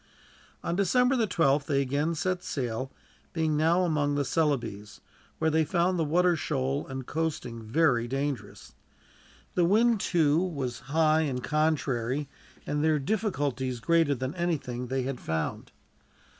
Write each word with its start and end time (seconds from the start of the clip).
On 0.63 0.75
December 0.75 1.15
the 1.15 1.27
12th 1.27 1.67
they 1.67 1.79
again 1.79 2.15
set 2.15 2.41
sail, 2.41 2.91
being 3.33 3.55
now 3.55 3.83
among 3.83 4.15
the 4.15 4.25
Celebes, 4.25 4.99
where 5.37 5.51
they 5.51 5.63
found 5.63 5.99
the 5.99 6.03
water 6.03 6.35
shoal 6.35 6.87
and 6.87 7.05
coasting 7.05 7.61
very 7.61 8.07
dangerous. 8.07 8.73
The 9.53 9.63
wind, 9.63 9.99
too, 9.99 10.39
was 10.41 10.79
high 10.89 11.21
and 11.21 11.43
contrary, 11.43 12.27
and 12.65 12.83
their 12.83 12.97
difficulties 12.97 13.79
greater 13.79 14.15
than 14.15 14.33
anything 14.33 14.87
they 14.87 15.03
had 15.03 15.19
found. 15.19 15.71